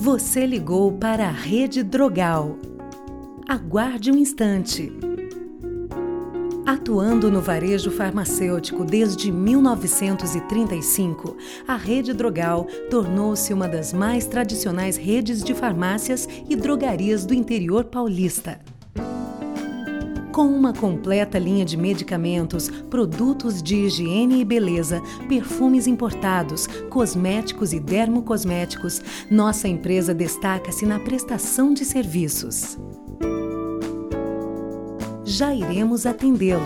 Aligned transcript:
Você 0.00 0.46
ligou 0.46 0.92
para 0.92 1.26
a 1.26 1.32
Rede 1.32 1.82
Drogal. 1.82 2.56
Aguarde 3.48 4.12
um 4.12 4.16
instante. 4.16 4.92
Atuando 6.64 7.28
no 7.32 7.40
varejo 7.40 7.90
farmacêutico 7.90 8.84
desde 8.84 9.32
1935, 9.32 11.36
a 11.66 11.74
Rede 11.74 12.14
Drogal 12.14 12.68
tornou-se 12.88 13.52
uma 13.52 13.66
das 13.66 13.92
mais 13.92 14.24
tradicionais 14.24 14.96
redes 14.96 15.42
de 15.42 15.52
farmácias 15.52 16.28
e 16.48 16.54
drogarias 16.54 17.26
do 17.26 17.34
interior 17.34 17.86
paulista. 17.86 18.60
Com 20.38 20.46
uma 20.46 20.72
completa 20.72 21.36
linha 21.36 21.64
de 21.64 21.76
medicamentos, 21.76 22.68
produtos 22.68 23.60
de 23.60 23.74
higiene 23.74 24.40
e 24.40 24.44
beleza, 24.44 25.02
perfumes 25.28 25.88
importados, 25.88 26.68
cosméticos 26.88 27.72
e 27.72 27.80
dermocosméticos, 27.80 29.02
nossa 29.28 29.66
empresa 29.66 30.14
destaca-se 30.14 30.86
na 30.86 31.00
prestação 31.00 31.74
de 31.74 31.84
serviços. 31.84 32.78
Já 35.24 35.52
iremos 35.52 36.06
atendê-lo. 36.06 36.62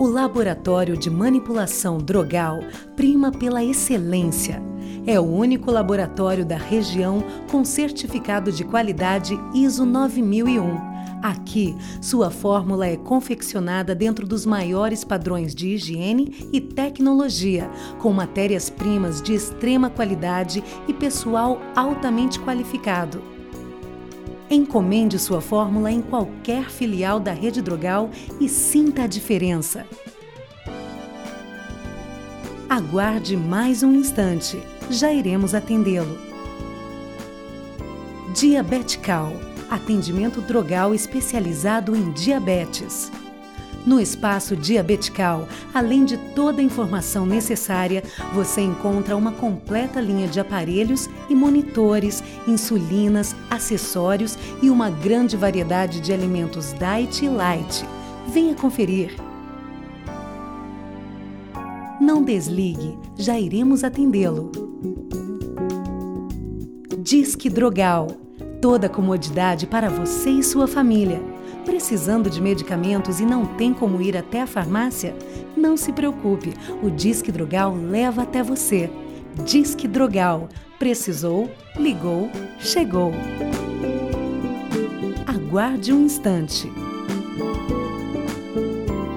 O 0.00 0.08
Laboratório 0.08 0.96
de 0.96 1.08
Manipulação 1.08 1.98
Drogal 1.98 2.58
prima 2.96 3.30
pela 3.30 3.62
excelência 3.62 4.67
é 5.08 5.18
o 5.18 5.22
único 5.22 5.70
laboratório 5.70 6.44
da 6.44 6.58
região 6.58 7.24
com 7.50 7.64
certificado 7.64 8.52
de 8.52 8.62
qualidade 8.62 9.40
ISO 9.54 9.86
9001. 9.86 10.98
Aqui, 11.22 11.74
sua 11.98 12.30
fórmula 12.30 12.86
é 12.86 12.94
confeccionada 12.94 13.94
dentro 13.94 14.26
dos 14.26 14.44
maiores 14.44 15.04
padrões 15.04 15.54
de 15.54 15.68
higiene 15.68 16.46
e 16.52 16.60
tecnologia, 16.60 17.70
com 17.98 18.12
matérias-primas 18.12 19.22
de 19.22 19.32
extrema 19.32 19.88
qualidade 19.88 20.62
e 20.86 20.92
pessoal 20.92 21.58
altamente 21.74 22.38
qualificado. 22.38 23.22
Encomende 24.50 25.18
sua 25.18 25.40
fórmula 25.40 25.90
em 25.90 26.02
qualquer 26.02 26.68
filial 26.68 27.18
da 27.18 27.32
Rede 27.32 27.62
Drogal 27.62 28.10
e 28.38 28.46
sinta 28.46 29.04
a 29.04 29.06
diferença. 29.06 29.86
Aguarde 32.68 33.38
mais 33.38 33.82
um 33.82 33.94
instante 33.94 34.58
já 34.90 35.12
iremos 35.12 35.54
atendê-lo. 35.54 36.18
Diabetical 38.34 39.32
atendimento 39.70 40.40
drogal 40.40 40.94
especializado 40.94 41.94
em 41.94 42.10
diabetes. 42.12 43.10
No 43.86 44.00
espaço 44.00 44.56
Diabetical, 44.56 45.48
além 45.72 46.04
de 46.04 46.16
toda 46.34 46.60
a 46.60 46.64
informação 46.64 47.24
necessária, 47.24 48.02
você 48.34 48.60
encontra 48.60 49.16
uma 49.16 49.32
completa 49.32 50.00
linha 50.00 50.28
de 50.28 50.40
aparelhos 50.40 51.08
e 51.28 51.34
monitores, 51.34 52.22
insulinas, 52.46 53.34
acessórios 53.48 54.36
e 54.60 54.68
uma 54.68 54.90
grande 54.90 55.36
variedade 55.36 56.00
de 56.00 56.12
alimentos 56.12 56.74
diet 56.74 57.24
e 57.24 57.28
light. 57.28 57.86
Venha 58.26 58.54
conferir. 58.54 59.16
Não 62.00 62.22
desligue, 62.22 62.96
já 63.16 63.38
iremos 63.40 63.82
atendê-lo. 63.82 64.52
Disque 66.96 67.50
Drogal. 67.50 68.06
Toda 68.62 68.88
comodidade 68.88 69.66
para 69.66 69.90
você 69.90 70.30
e 70.30 70.42
sua 70.42 70.68
família. 70.68 71.20
Precisando 71.64 72.30
de 72.30 72.40
medicamentos 72.40 73.18
e 73.18 73.24
não 73.24 73.44
tem 73.44 73.74
como 73.74 74.00
ir 74.00 74.16
até 74.16 74.42
a 74.42 74.46
farmácia? 74.46 75.14
Não 75.56 75.76
se 75.76 75.92
preocupe, 75.92 76.54
o 76.82 76.88
Disque 76.88 77.32
Drogal 77.32 77.74
leva 77.74 78.22
até 78.22 78.44
você. 78.44 78.88
Disque 79.44 79.88
Drogal. 79.88 80.48
Precisou, 80.78 81.50
ligou, 81.76 82.30
chegou. 82.60 83.12
Aguarde 85.26 85.92
um 85.92 86.04
instante. 86.04 86.70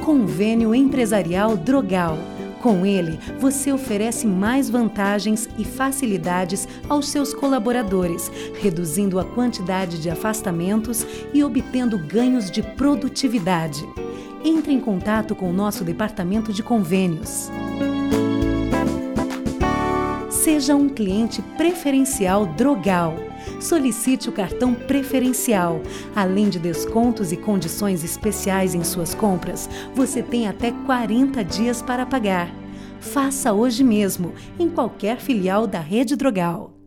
Convênio 0.04 0.74
Empresarial 0.74 1.56
Drogal 1.56 2.18
com 2.62 2.86
ele, 2.86 3.20
você 3.40 3.72
oferece 3.72 4.28
mais 4.28 4.70
vantagens 4.70 5.50
e 5.58 5.66
facilidades 5.66 6.68
aos 6.88 7.10
seus 7.10 7.34
colaboradores, 7.34 8.32
reduzindo 8.62 9.20
a 9.20 9.26
quantidade 9.26 10.00
de 10.00 10.10
afastamentos 10.10 11.06
e 11.34 11.44
obtendo 11.44 11.98
ganhos 11.98 12.52
de 12.52 12.62
produtividade. 12.62 13.84
Entre 14.46 14.72
em 14.72 14.80
contato 14.80 15.36
com 15.36 15.50
o 15.50 15.54
nosso 15.54 15.84
departamento 15.84 16.54
de 16.54 16.62
convênios. 16.62 17.50
Seja 20.30 20.76
um 20.76 20.88
cliente 20.88 21.42
preferencial 21.58 22.46
Drogal. 22.46 23.31
Solicite 23.62 24.28
o 24.28 24.32
cartão 24.32 24.74
preferencial. 24.74 25.82
Além 26.16 26.50
de 26.50 26.58
descontos 26.58 27.32
e 27.32 27.38
condições 27.38 28.04
especiais 28.04 28.74
em 28.74 28.84
suas 28.84 29.14
compras, 29.14 29.70
você 29.94 30.24
tem 30.24 30.48
até 30.48 30.72
40 30.86 31.44
dias 31.46 31.82
para 31.82 32.06
pagar. 32.06 32.52
Faça 33.00 33.54
hoje 33.54 33.84
mesmo, 33.84 34.34
em 34.60 34.68
qualquer 34.68 35.18
filial 35.18 35.68
da 35.68 35.80
Rede 35.80 36.16
Drogal. 36.16 36.81